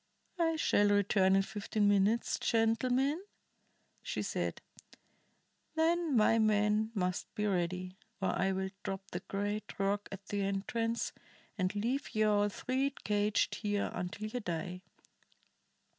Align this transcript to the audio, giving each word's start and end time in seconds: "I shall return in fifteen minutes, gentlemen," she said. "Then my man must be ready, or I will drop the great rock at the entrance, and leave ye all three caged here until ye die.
"I 0.39 0.55
shall 0.55 0.87
return 0.87 1.35
in 1.35 1.43
fifteen 1.43 1.87
minutes, 1.87 2.39
gentlemen," 2.39 3.23
she 4.01 4.23
said. 4.23 4.59
"Then 5.75 6.17
my 6.17 6.39
man 6.39 6.89
must 6.95 7.27
be 7.35 7.45
ready, 7.45 7.99
or 8.19 8.29
I 8.29 8.51
will 8.51 8.71
drop 8.81 9.11
the 9.11 9.19
great 9.19 9.77
rock 9.77 10.09
at 10.11 10.25
the 10.25 10.41
entrance, 10.41 11.13
and 11.55 11.75
leave 11.75 12.15
ye 12.15 12.23
all 12.23 12.49
three 12.49 12.89
caged 13.03 13.53
here 13.61 13.91
until 13.93 14.25
ye 14.27 14.39
die. 14.39 14.81